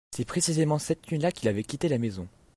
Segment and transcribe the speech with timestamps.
[0.15, 2.27] c'est précisément cette nuit-là qu'il avait quitté la maison.